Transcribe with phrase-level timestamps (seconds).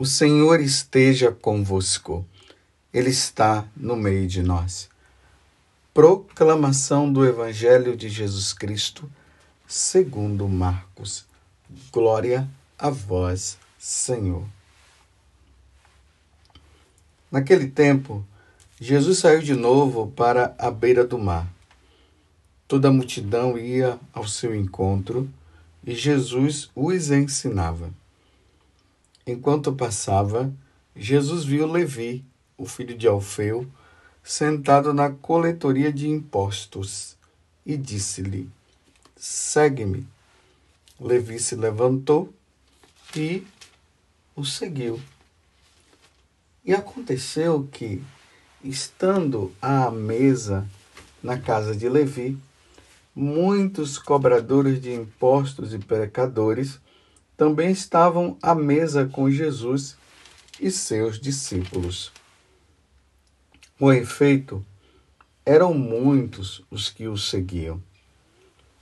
[0.00, 2.24] O Senhor esteja convosco,
[2.94, 4.88] Ele está no meio de nós.
[5.92, 9.10] Proclamação do Evangelho de Jesus Cristo,
[9.66, 11.26] segundo Marcos.
[11.90, 12.48] Glória
[12.78, 14.44] a vós, Senhor.
[17.28, 18.24] Naquele tempo,
[18.80, 21.52] Jesus saiu de novo para a beira do mar.
[22.68, 25.28] Toda a multidão ia ao seu encontro
[25.84, 27.90] e Jesus os ensinava.
[29.28, 30.50] Enquanto passava,
[30.96, 32.24] Jesus viu Levi,
[32.56, 33.68] o filho de Alfeu,
[34.22, 37.14] sentado na coletoria de impostos,
[37.66, 38.48] e disse-lhe:
[39.14, 40.06] Segue-me.
[40.98, 42.32] Levi se levantou
[43.14, 43.46] e
[44.34, 44.98] o seguiu.
[46.64, 48.02] E aconteceu que,
[48.64, 50.66] estando à mesa
[51.22, 52.38] na casa de Levi,
[53.14, 56.80] muitos cobradores de impostos e pecadores
[57.38, 59.96] também estavam à mesa com Jesus
[60.60, 62.10] e seus discípulos.
[63.78, 64.66] Com efeito,
[65.46, 67.80] eram muitos os que o seguiam.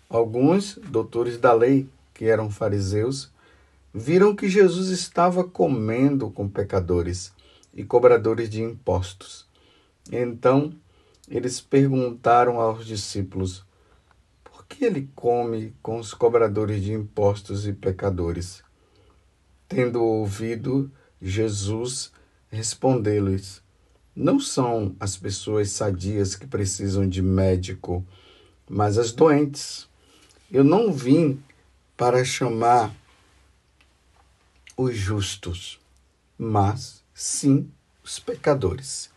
[0.08, 3.30] Alguns doutores da lei, que eram fariseus,
[3.92, 7.34] viram que Jesus estava comendo com pecadores
[7.74, 9.44] e cobradores de impostos.
[10.10, 10.72] Então,
[11.28, 13.66] eles perguntaram aos discípulos:
[14.68, 18.62] que ele come com os cobradores de impostos e pecadores?
[19.68, 22.12] Tendo ouvido Jesus
[22.50, 23.62] respondê-lhes:
[24.14, 28.04] Não são as pessoas sadias que precisam de médico,
[28.68, 29.88] mas as doentes.
[30.50, 31.42] Eu não vim
[31.96, 32.94] para chamar
[34.76, 35.80] os justos,
[36.38, 37.70] mas sim
[38.04, 39.10] os pecadores.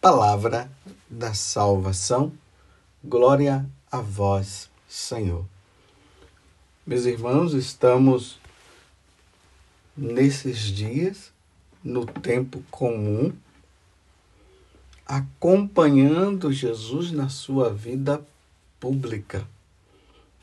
[0.00, 0.70] Palavra
[1.08, 2.32] da salvação.
[3.02, 5.44] Glória a vós, Senhor.
[6.86, 8.38] Meus irmãos, estamos
[9.96, 11.32] nesses dias,
[11.82, 13.32] no tempo comum,
[15.04, 18.24] acompanhando Jesus na sua vida
[18.78, 19.46] pública.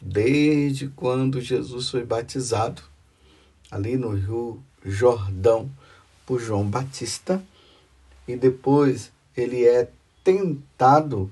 [0.02, 2.84] Desde quando Jesus foi batizado,
[3.72, 5.72] ali no Rio Jordão,
[6.26, 7.42] por João Batista,
[8.28, 9.90] e depois ele é
[10.22, 11.32] tentado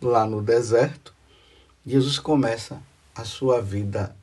[0.00, 1.14] lá no deserto
[1.84, 2.80] Jesus começa
[3.14, 4.14] a sua vida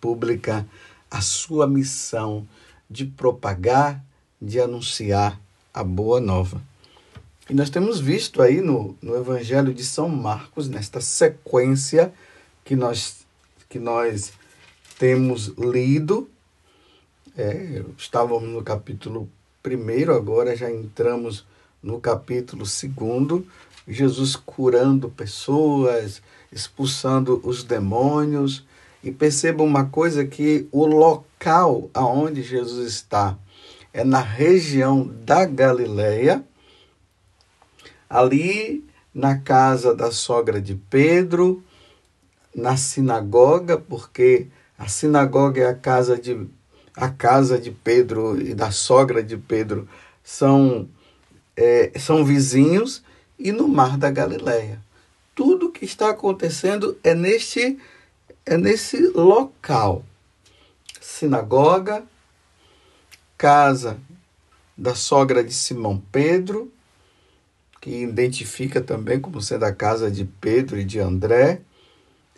[0.00, 0.66] pública,
[1.10, 2.48] a sua missão
[2.88, 4.02] de propagar,
[4.40, 5.38] de anunciar
[5.72, 6.62] a boa nova.
[7.48, 12.12] E nós temos visto aí no, no Evangelho de São Marcos, nesta sequência
[12.64, 13.26] que nós,
[13.68, 14.32] que nós
[14.98, 16.26] temos lido,
[17.36, 19.28] é, estávamos no capítulo
[19.62, 21.44] 1, agora já entramos
[21.82, 23.44] no capítulo 2,
[23.86, 26.22] Jesus curando pessoas,
[26.54, 28.64] expulsando os demônios.
[29.02, 33.36] E perceba uma coisa que o local aonde Jesus está
[33.92, 36.42] é na região da Galileia,
[38.08, 38.84] ali
[39.14, 41.62] na casa da sogra de Pedro,
[42.54, 44.48] na sinagoga, porque
[44.78, 46.48] a sinagoga é a casa de
[46.96, 49.88] a casa de Pedro e da sogra de Pedro
[50.22, 50.88] são
[51.56, 53.02] é, são vizinhos
[53.38, 54.80] e no mar da Galileia
[55.34, 57.78] tudo que está acontecendo é neste
[58.46, 60.04] é nesse local.
[61.00, 62.02] Sinagoga,
[63.36, 63.98] casa
[64.76, 66.72] da sogra de Simão Pedro,
[67.80, 71.60] que identifica também como sendo a casa de Pedro e de André,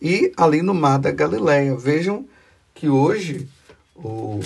[0.01, 1.75] e ali no Mar da Galileia.
[1.77, 2.27] Vejam
[2.75, 3.49] que hoje
[3.95, 4.41] o,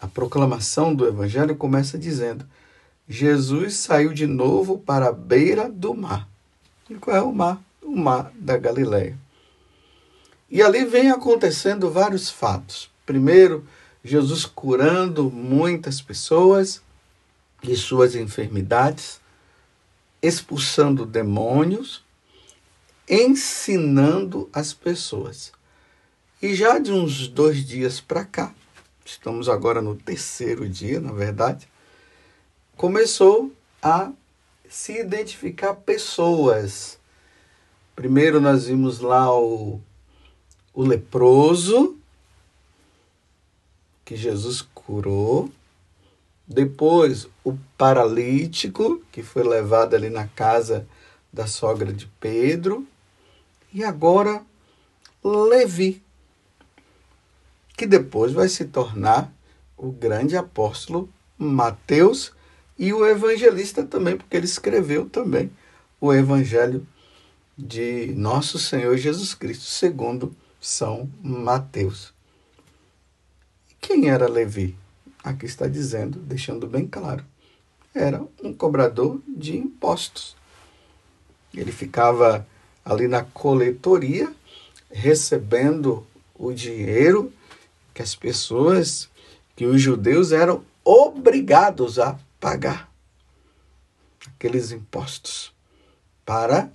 [0.00, 2.44] a proclamação do Evangelho começa dizendo:
[3.08, 6.28] Jesus saiu de novo para a beira do mar.
[6.88, 7.62] E qual é o mar?
[7.84, 9.16] O mar da Galileia.
[10.50, 12.90] E ali vem acontecendo vários fatos.
[13.06, 13.66] Primeiro,
[14.02, 16.82] Jesus curando muitas pessoas
[17.62, 19.20] de suas enfermidades,
[20.20, 22.02] expulsando demônios,
[23.08, 25.52] ensinando as pessoas.
[26.42, 28.54] E já de uns dois dias para cá,
[29.04, 31.66] estamos agora no terceiro dia, na verdade,
[32.76, 34.12] começou a
[34.68, 36.98] se identificar pessoas.
[37.94, 39.80] Primeiro nós vimos lá o,
[40.72, 41.96] o leproso,
[44.04, 45.50] que Jesus curou.
[46.46, 50.86] Depois o paralítico, que foi levado ali na casa
[51.32, 52.86] da sogra de Pedro.
[53.72, 54.44] E agora
[55.22, 56.02] Levi,
[57.76, 59.32] que depois vai se tornar
[59.76, 61.08] o grande apóstolo
[61.38, 62.32] Mateus
[62.78, 65.50] e o evangelista também, porque ele escreveu também
[66.00, 66.86] o evangelho
[67.56, 72.12] de nosso Senhor Jesus Cristo, segundo São Mateus.
[73.80, 74.76] Quem era Levi?
[75.24, 77.24] aqui está dizendo, deixando bem claro,
[77.94, 80.36] era um cobrador de impostos.
[81.54, 82.46] Ele ficava
[82.84, 84.30] ali na coletoria,
[84.90, 87.32] recebendo o dinheiro
[87.94, 89.08] que as pessoas,
[89.56, 92.92] que os judeus eram obrigados a pagar
[94.26, 95.54] aqueles impostos
[96.26, 96.70] para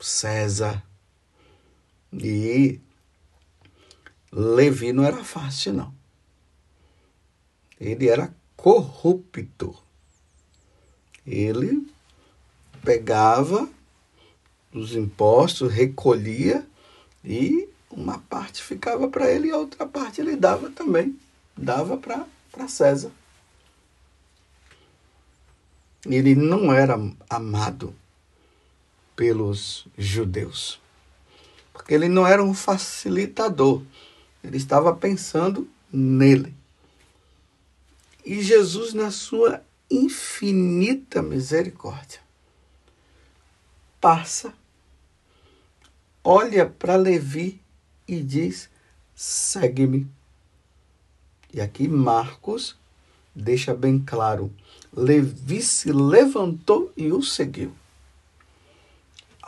[0.00, 0.82] César.
[2.12, 2.80] E
[4.32, 5.94] Levi não era fácil, não.
[7.80, 9.76] Ele era corrupto.
[11.26, 11.86] Ele
[12.82, 13.68] pegava
[14.72, 16.66] os impostos, recolhia
[17.24, 21.18] e uma parte ficava para ele e a outra parte ele dava também.
[21.56, 23.10] Dava para César.
[26.06, 26.96] Ele não era
[27.28, 27.94] amado
[29.18, 30.80] pelos judeus.
[31.72, 33.82] Porque ele não era um facilitador.
[34.44, 36.54] Ele estava pensando nele.
[38.24, 39.60] E Jesus, na sua
[39.90, 42.20] infinita misericórdia,
[44.00, 44.54] passa,
[46.22, 47.60] olha para Levi
[48.06, 48.70] e diz:
[49.16, 50.06] segue-me.
[51.52, 52.76] E aqui Marcos
[53.34, 54.52] deixa bem claro:
[54.96, 57.74] Levi se levantou e o seguiu.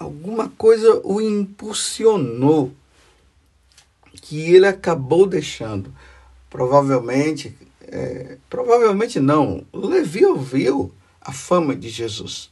[0.00, 2.72] Alguma coisa o impulsionou
[4.22, 5.94] que ele acabou deixando.
[6.48, 12.50] Provavelmente, é, provavelmente não, Levi ouviu a fama de Jesus.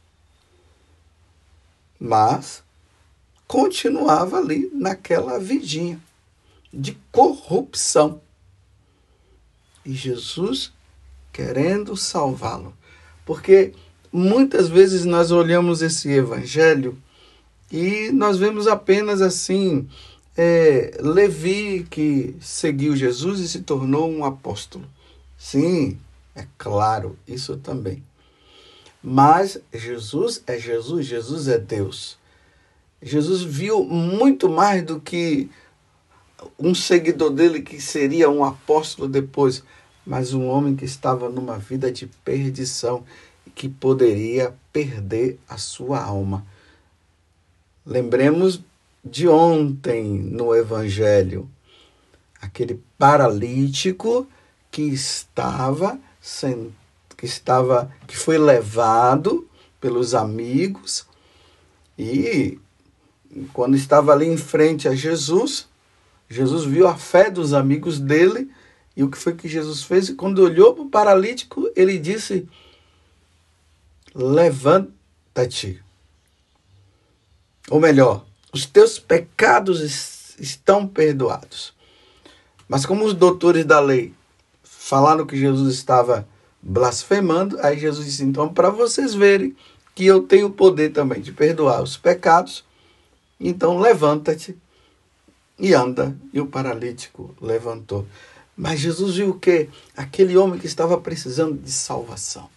[1.99, 2.63] Mas
[3.47, 5.99] continuava ali naquela vidinha
[6.71, 8.21] de corrupção.
[9.83, 10.71] E Jesus
[11.33, 12.75] querendo salvá-lo.
[13.25, 13.73] Porque
[14.13, 16.95] muitas vezes nós olhamos esse evangelho
[17.71, 19.87] e nós vemos apenas assim
[20.35, 24.85] é, Levi que seguiu Jesus e se tornou um apóstolo.
[25.37, 25.99] Sim,
[26.35, 28.03] é claro, isso também.
[29.03, 32.17] Mas Jesus é Jesus, Jesus é Deus.
[33.01, 35.49] Jesus viu muito mais do que
[36.57, 39.63] um seguidor dele que seria um apóstolo depois,
[40.05, 43.03] mas um homem que estava numa vida de perdição
[43.45, 46.45] e que poderia perder a sua alma.
[47.89, 48.61] Lembremos
[49.03, 51.49] de ontem no Evangelho,
[52.39, 54.27] aquele paralítico
[54.69, 55.99] que estava
[57.17, 59.49] que estava que foi levado
[59.81, 61.07] pelos amigos
[61.97, 62.59] e
[63.53, 65.67] quando estava ali em frente a Jesus,
[66.29, 68.51] Jesus viu a fé dos amigos dele
[68.95, 70.11] e o que foi que Jesus fez?
[70.11, 72.47] Quando olhou para o paralítico, ele disse:
[74.13, 75.81] Levanta-te.
[77.69, 81.73] Ou melhor, os teus pecados estão perdoados.
[82.67, 84.13] Mas como os doutores da lei
[84.63, 86.27] falaram que Jesus estava
[86.61, 89.55] blasfemando, aí Jesus disse: então, para vocês verem
[89.93, 92.63] que eu tenho o poder também de perdoar os pecados,
[93.39, 94.57] então levanta-te
[95.57, 96.15] e anda.
[96.33, 98.05] E o paralítico levantou.
[98.55, 99.69] Mas Jesus viu o que?
[99.95, 102.49] Aquele homem que estava precisando de salvação.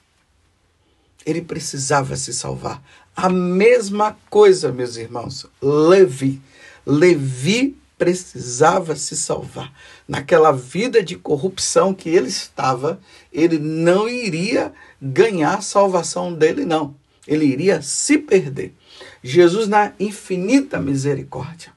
[1.24, 2.82] Ele precisava se salvar.
[3.14, 6.40] A mesma coisa, meus irmãos, Levi.
[6.84, 9.72] Levi precisava se salvar.
[10.08, 13.00] Naquela vida de corrupção que ele estava,
[13.32, 16.96] ele não iria ganhar a salvação dele, não.
[17.26, 18.74] Ele iria se perder.
[19.22, 21.72] Jesus, na infinita misericórdia,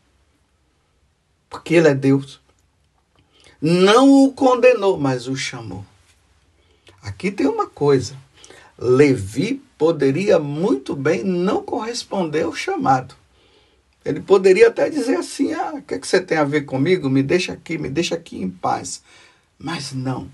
[1.47, 2.41] porque ele é Deus,
[3.61, 5.85] não o condenou, mas o chamou.
[7.01, 8.17] Aqui tem uma coisa.
[8.77, 13.15] Levi poderia muito bem não corresponder ao chamado.
[14.03, 17.09] Ele poderia até dizer assim: ah, o que, é que você tem a ver comigo?
[17.09, 19.01] Me deixa aqui, me deixa aqui em paz.
[19.57, 20.29] Mas não.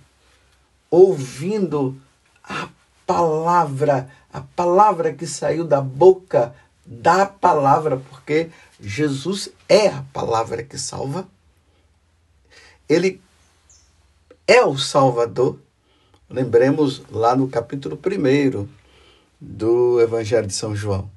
[0.90, 1.96] Ouvindo
[2.44, 2.68] a
[3.06, 6.54] palavra, a palavra que saiu da boca
[6.86, 11.28] da palavra, porque Jesus é a palavra que salva.
[12.90, 13.22] Ele
[14.46, 15.58] é o Salvador.
[16.32, 18.66] Lembremos lá no capítulo 1
[19.40, 21.12] do Evangelho de São João.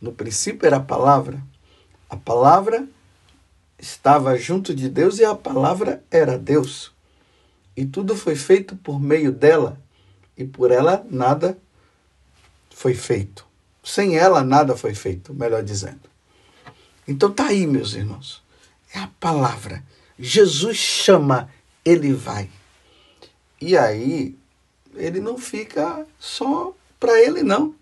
[0.00, 1.42] No princípio era a palavra.
[2.08, 2.88] A palavra
[3.78, 6.90] estava junto de Deus e a palavra era Deus.
[7.76, 9.78] E tudo foi feito por meio dela,
[10.38, 11.58] e por ela nada
[12.70, 13.46] foi feito.
[13.84, 16.08] Sem ela nada foi feito, melhor dizendo.
[17.06, 18.42] Então tá aí, meus irmãos.
[18.94, 19.84] É a palavra.
[20.18, 21.50] Jesus chama,
[21.84, 22.48] ele vai.
[23.60, 24.34] E aí
[24.96, 27.74] ele não fica só para ele, não.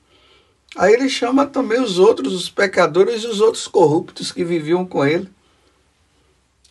[0.76, 5.04] Aí ele chama também os outros, os pecadores e os outros corruptos que viviam com
[5.04, 5.28] ele.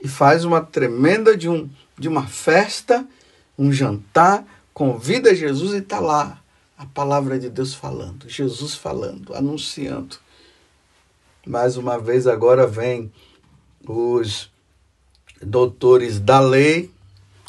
[0.01, 3.07] E faz uma tremenda de, um, de uma festa,
[3.57, 6.43] um jantar, convida Jesus e está lá
[6.77, 10.17] a palavra de Deus falando, Jesus falando, anunciando.
[11.45, 13.11] Mais uma vez agora vem
[13.87, 14.51] os
[15.41, 16.91] doutores da lei,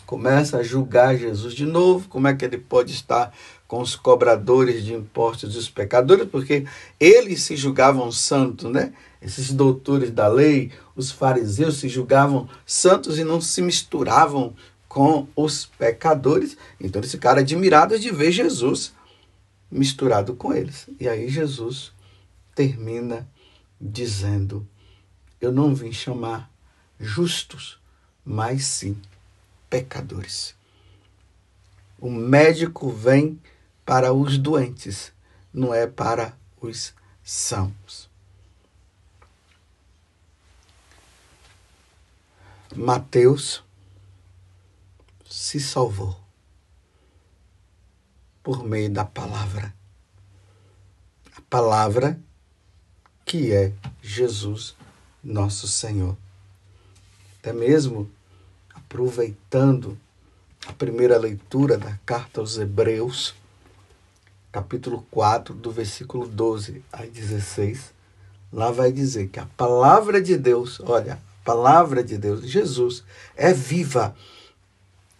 [0.06, 3.34] começa a julgar Jesus de novo, como é que ele pode estar
[3.66, 6.66] com os cobradores de impostos e os pecadores, porque
[7.00, 8.92] eles se julgavam santos, né?
[9.20, 14.54] Esses doutores da lei, os fariseus se julgavam santos e não se misturavam
[14.86, 16.56] com os pecadores.
[16.78, 18.92] Então eles ficaram admirados de ver Jesus
[19.70, 20.88] misturado com eles.
[21.00, 21.90] E aí Jesus
[22.54, 23.26] termina
[23.80, 24.68] dizendo:
[25.40, 26.50] Eu não vim chamar
[27.00, 27.78] justos,
[28.24, 28.96] mas sim
[29.74, 30.54] pecadores.
[31.98, 33.42] O médico vem
[33.84, 35.12] para os doentes,
[35.52, 38.08] não é para os sãos.
[42.76, 43.64] Mateus
[45.28, 46.20] se salvou
[48.44, 49.74] por meio da palavra.
[51.36, 52.20] A palavra
[53.24, 54.76] que é Jesus,
[55.22, 56.16] nosso Senhor.
[57.40, 58.08] Até mesmo
[58.94, 59.98] aproveitando
[60.68, 63.34] a primeira leitura da carta aos Hebreus,
[64.52, 67.92] capítulo 4, do versículo 12 a 16,
[68.52, 73.02] lá vai dizer que a palavra de Deus, olha, a palavra de Deus, Jesus,
[73.34, 74.14] é viva,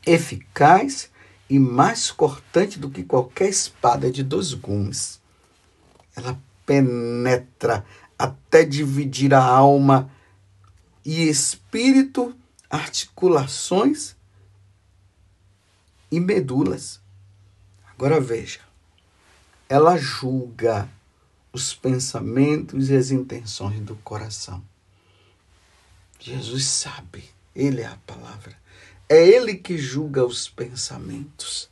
[0.07, 1.11] eficaz
[1.51, 5.21] e mais cortante do que qualquer espada de dois gumes.
[6.15, 7.85] Ela penetra
[8.17, 10.09] até dividir a alma
[11.05, 12.33] e espírito,
[12.75, 14.17] articulações
[16.11, 17.01] e medulas.
[17.87, 18.59] Agora veja,
[19.69, 20.89] ela julga
[21.53, 24.61] os pensamentos e as intenções do coração.
[26.19, 27.23] Jesus sabe,
[27.55, 28.59] Ele é a palavra.
[29.09, 31.71] É Ele que julga os pensamentos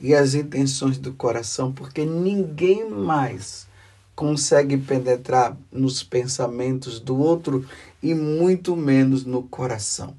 [0.00, 3.68] e as intenções do coração, porque ninguém mais
[4.14, 7.66] consegue penetrar nos pensamentos do outro
[8.02, 10.14] e muito menos no coração.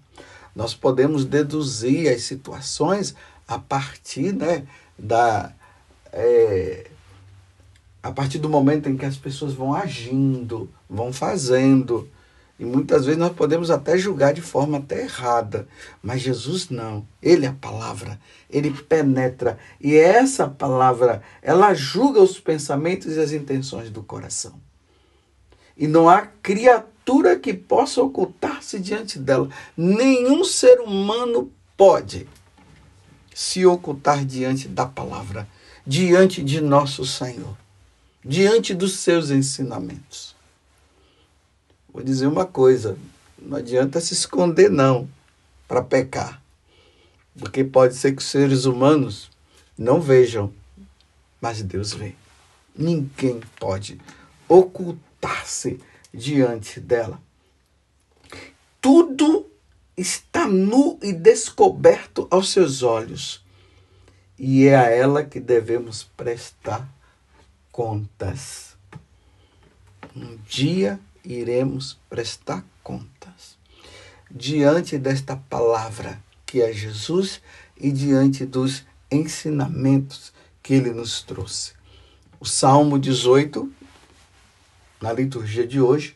[0.56, 3.16] Nós podemos deduzir as situações
[3.48, 4.66] a partir né,
[4.98, 5.52] da,
[6.12, 6.88] é,
[8.02, 12.10] a partir do momento em que as pessoas vão agindo, vão fazendo.
[12.60, 15.68] E muitas vezes nós podemos até julgar de forma até errada,
[16.02, 17.06] mas Jesus não.
[17.22, 18.20] Ele é a palavra,
[18.50, 19.58] ele penetra.
[19.82, 24.54] E essa palavra, ela julga os pensamentos e as intenções do coração.
[25.76, 29.50] E não há criatura que possa ocultar-se diante dela.
[29.76, 32.28] Nenhum ser humano pode
[33.34, 35.48] se ocultar diante da palavra,
[35.86, 37.58] diante de nosso Senhor
[38.26, 40.33] diante dos seus ensinamentos.
[41.94, 42.98] Vou dizer uma coisa:
[43.40, 45.08] não adianta se esconder, não,
[45.68, 46.42] para pecar.
[47.38, 49.30] Porque pode ser que os seres humanos
[49.78, 50.52] não vejam,
[51.40, 52.16] mas Deus vê.
[52.76, 54.02] Ninguém pode
[54.48, 55.80] ocultar-se
[56.12, 57.22] diante dela.
[58.82, 59.46] Tudo
[59.96, 63.44] está nu e descoberto aos seus olhos.
[64.38, 66.88] E é a ela que devemos prestar
[67.72, 68.76] contas.
[70.16, 73.58] Um dia iremos prestar contas
[74.30, 77.42] diante desta palavra que é Jesus
[77.78, 81.74] e diante dos ensinamentos que ele nos trouxe.
[82.40, 83.72] O Salmo 18,
[85.02, 86.16] na liturgia de hoje,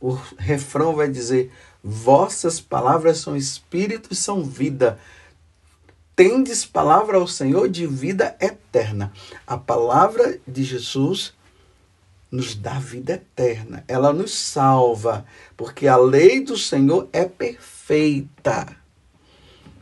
[0.00, 4.98] o refrão vai dizer: Vossas palavras são espírito e são vida
[6.16, 9.12] tendes palavra ao Senhor de vida eterna.
[9.46, 11.34] A palavra de Jesus
[12.34, 13.84] nos dá vida eterna.
[13.86, 15.24] Ela nos salva,
[15.56, 18.76] porque a lei do Senhor é perfeita.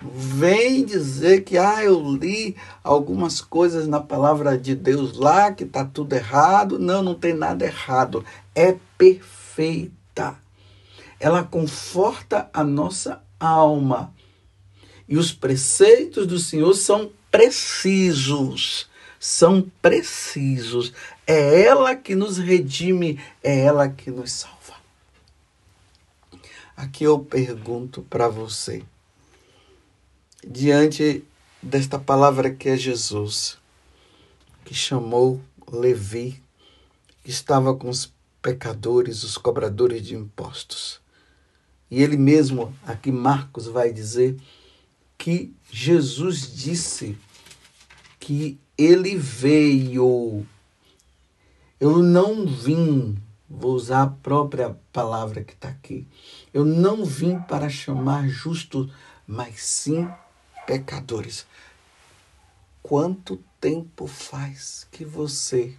[0.02, 2.54] Vem dizer que ah, eu li
[2.84, 6.78] algumas coisas na palavra de Deus lá que está tudo errado.
[6.78, 8.22] Não, não tem nada errado.
[8.54, 10.36] É perfeita.
[11.18, 14.12] Ela conforta a nossa alma
[15.08, 18.90] e os preceitos do Senhor são precisos.
[19.24, 20.92] São precisos.
[21.24, 24.74] É ela que nos redime, é ela que nos salva.
[26.76, 28.82] Aqui eu pergunto para você,
[30.44, 31.24] diante
[31.62, 33.58] desta palavra que é Jesus,
[34.64, 36.42] que chamou Levi,
[37.22, 38.12] que estava com os
[38.42, 41.00] pecadores, os cobradores de impostos.
[41.88, 44.36] E ele mesmo, aqui Marcos vai dizer,
[45.16, 47.16] que Jesus disse
[48.18, 50.46] que ele veio.
[51.78, 53.16] Eu não vim,
[53.48, 56.06] vou usar a própria palavra que está aqui.
[56.52, 58.90] Eu não vim para chamar justos,
[59.26, 60.08] mas sim
[60.66, 61.46] pecadores.
[62.82, 65.76] quanto tempo faz que você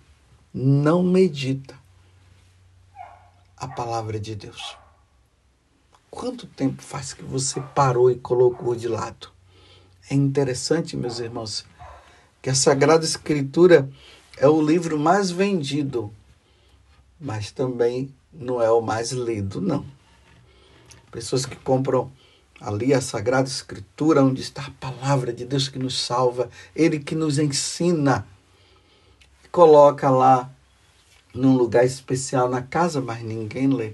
[0.54, 1.78] não medita
[3.58, 4.78] a palavra de Deus?
[6.10, 9.30] Quanto tempo faz que você parou e colocou de lado?
[10.10, 11.66] É interessante, meus irmãos,
[12.44, 13.90] que a Sagrada Escritura
[14.36, 16.14] é o livro mais vendido,
[17.18, 19.86] mas também não é o mais lido, não.
[21.10, 22.12] Pessoas que compram
[22.60, 27.16] ali a Sagrada Escritura, onde está a palavra de Deus que nos salva, Ele que
[27.16, 28.28] nos ensina,
[29.50, 30.52] coloca lá
[31.34, 33.94] num lugar especial na casa, mas ninguém lê.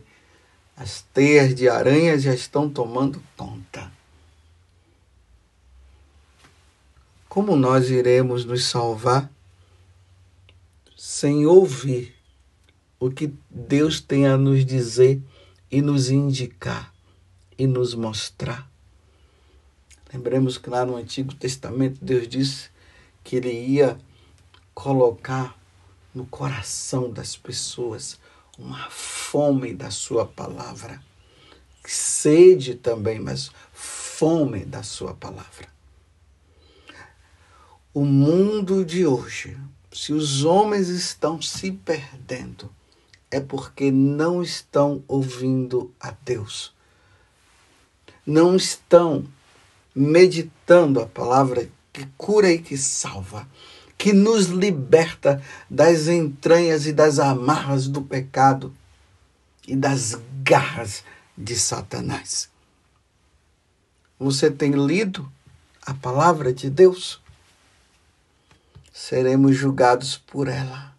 [0.75, 3.98] As teias de aranha já estão tomando conta.
[7.29, 9.31] Como nós iremos nos salvar
[10.97, 12.15] sem ouvir
[12.99, 15.21] o que Deus tem a nos dizer
[15.69, 16.91] e nos indicar
[17.55, 18.67] e nos mostrar?
[20.11, 22.71] Lembremos que lá no Antigo Testamento Deus disse
[23.23, 23.95] que Ele ia
[24.73, 25.55] colocar
[26.15, 28.19] no coração das pessoas
[28.57, 30.99] uma fome da Sua palavra.
[31.85, 35.78] Sede também, mas fome da Sua palavra.
[37.91, 39.57] O mundo de hoje,
[39.91, 42.69] se os homens estão se perdendo,
[43.31, 46.71] é porque não estão ouvindo a Deus.
[48.23, 49.25] Não estão
[49.95, 53.47] meditando a palavra que cura e que salva
[53.97, 58.73] que nos liberta das entranhas e das amarras do pecado
[59.67, 61.03] e das garras
[61.37, 62.49] de Satanás.
[64.17, 65.29] Você tem lido
[65.85, 67.19] a palavra de Deus?
[69.01, 70.93] Seremos julgados por ela.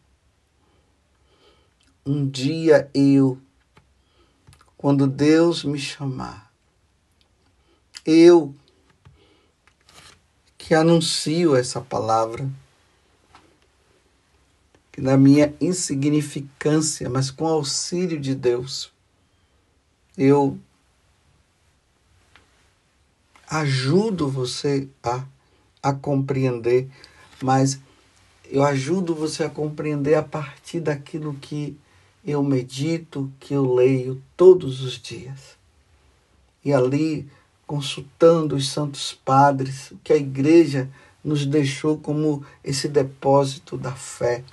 [2.05, 3.39] Um dia eu,
[4.75, 6.51] quando Deus me chamar,
[8.07, 8.55] eu
[10.57, 12.51] que anuncio essa palavra,
[14.91, 18.91] que na minha insignificância, mas com auxílio de Deus,
[20.17, 20.59] eu
[23.47, 25.23] ajudo você a,
[25.83, 26.91] a compreender,
[27.43, 27.79] mas
[28.51, 31.77] eu ajudo você a compreender a partir daquilo que
[32.25, 35.57] eu medito, que eu leio todos os dias.
[36.65, 37.27] E ali,
[37.67, 40.91] consultando os santos padres, que a igreja
[41.25, 44.45] nos deixou como esse depósito da fé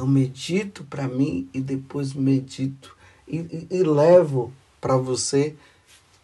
[0.00, 2.96] eu medito para mim e depois medito
[3.28, 4.50] e, e, e levo
[4.80, 5.54] para você.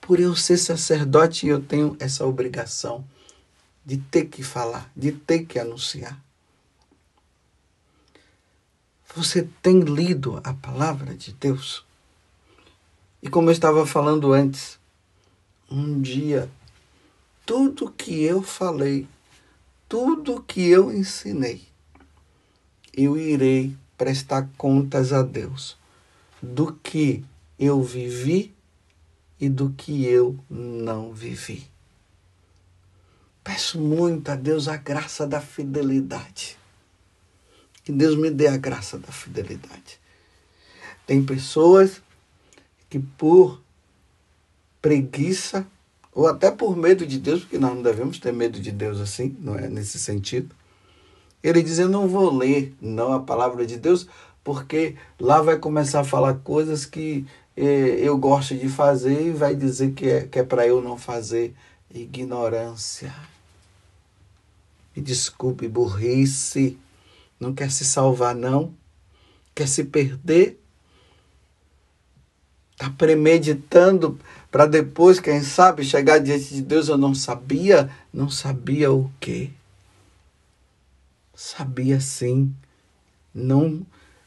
[0.01, 3.05] Por eu ser sacerdote, eu tenho essa obrigação
[3.85, 6.19] de ter que falar, de ter que anunciar.
[9.17, 11.83] Você tem lido a palavra de Deus?
[13.23, 14.79] E como eu estava falando antes,
[15.71, 16.51] um dia,
[17.47, 19.09] tudo que eu falei,
[19.89, 21.63] tudo que eu ensinei,
[22.93, 25.79] eu irei prestar contas a Deus
[26.43, 27.25] do que
[27.59, 28.55] eu vivi
[29.41, 31.67] e do que eu não vivi.
[33.43, 36.59] Peço muito a Deus a graça da fidelidade.
[37.87, 40.01] Que Deus me dê a graça da fidelidade.
[41.07, 42.03] Tem pessoas
[42.91, 43.63] que por
[44.83, 45.65] preguiça
[46.13, 49.37] ou até por medo de Deus, porque nós não devemos ter medo de Deus assim,
[49.39, 50.53] não é nesse sentido,
[51.45, 54.09] ele diz: Eu não vou ler não a palavra de Deus,
[54.43, 57.25] porque lá vai começar a falar coisas que
[57.57, 60.99] eh, eu gosto de fazer e vai dizer que é, que é para eu não
[60.99, 61.55] fazer.
[61.95, 63.15] Ignorância.
[64.97, 66.77] Me desculpe, burrice.
[67.39, 68.75] Não quer se salvar, não?
[69.55, 70.61] Quer se perder?
[72.73, 74.19] Está premeditando
[74.51, 76.89] para depois, quem sabe, chegar diante de Deus.
[76.89, 77.91] Eu não sabia.
[78.13, 79.51] Não sabia o quê?
[81.35, 82.55] Sabia sim.
[83.35, 83.85] Não,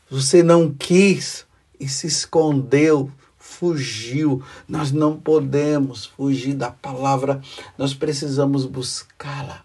[0.09, 1.45] você não quis
[1.79, 4.43] e se escondeu, fugiu.
[4.67, 7.41] Nós não podemos fugir da palavra.
[7.75, 9.63] Nós precisamos buscá-la,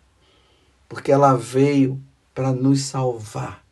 [0.88, 2.00] porque ela veio
[2.34, 3.64] para nos salvar.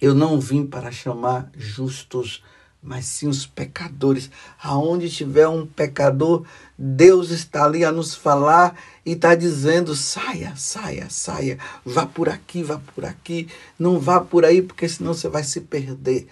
[0.00, 2.42] Eu não vim para chamar justos
[2.86, 4.30] mas sim os pecadores.
[4.62, 6.46] Aonde tiver um pecador,
[6.78, 12.62] Deus está ali a nos falar e está dizendo: saia, saia, saia, vá por aqui,
[12.62, 16.28] vá por aqui, não vá por aí, porque senão você vai se perder.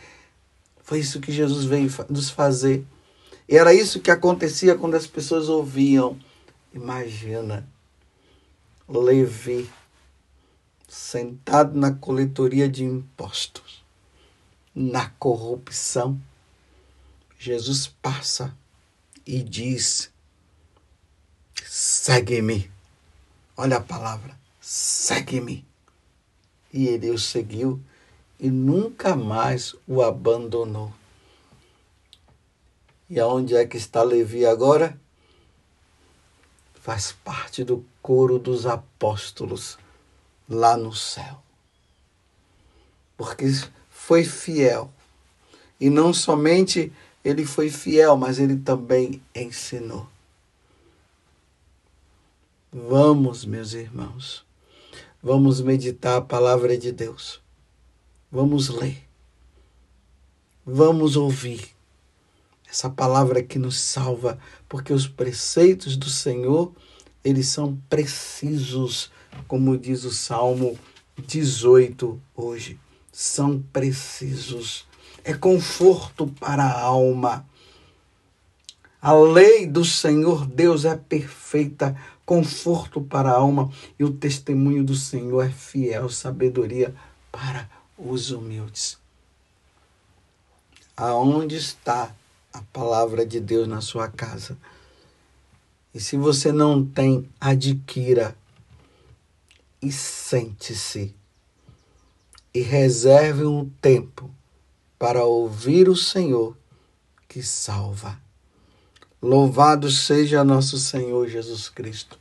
[0.84, 2.84] Foi isso que Jesus veio nos fazer.
[3.48, 6.16] E era isso que acontecia quando as pessoas ouviam.
[6.72, 7.66] Imagina,
[8.88, 9.68] Levi
[10.94, 13.84] sentado na coletoria de impostos,
[14.72, 16.20] na corrupção
[17.36, 18.56] Jesus passa
[19.26, 20.10] e diz:
[21.66, 22.70] segue-me.
[23.56, 25.66] Olha a palavra, segue-me.
[26.72, 27.80] E ele o seguiu
[28.38, 30.92] e nunca mais o abandonou.
[33.10, 34.98] E aonde é que está Levi agora?
[36.74, 39.76] Faz parte do coro dos apóstolos
[40.48, 41.42] lá no céu.
[43.16, 43.46] Porque
[43.90, 44.90] foi fiel.
[45.80, 46.92] E não somente
[47.24, 50.06] ele foi fiel, mas ele também ensinou.
[52.72, 54.44] Vamos, meus irmãos,
[55.22, 57.40] vamos meditar a palavra de Deus.
[58.30, 59.02] Vamos ler.
[60.66, 61.74] Vamos ouvir
[62.74, 64.36] essa palavra que nos salva,
[64.68, 66.72] porque os preceitos do Senhor,
[67.22, 69.12] eles são precisos,
[69.46, 70.78] como diz o Salmo
[71.26, 72.78] 18 hoje.
[73.12, 74.86] São precisos.
[75.22, 77.46] É conforto para a alma.
[79.00, 84.94] A lei do Senhor Deus é perfeita, conforto para a alma, e o testemunho do
[84.94, 86.94] Senhor é fiel, sabedoria
[87.30, 87.68] para
[87.98, 88.98] os humildes.
[90.96, 92.14] Aonde está
[92.52, 94.56] a palavra de Deus na sua casa.
[95.92, 98.36] E se você não tem, adquira
[99.84, 101.14] e sente-se
[102.54, 104.34] e reserve um tempo
[104.98, 106.56] para ouvir o Senhor
[107.28, 108.18] que salva.
[109.20, 112.18] Louvado seja nosso Senhor Jesus Cristo,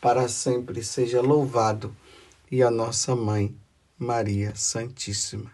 [0.00, 1.94] para sempre seja louvado,
[2.48, 3.52] e a nossa mãe,
[3.98, 5.50] Maria Santíssima.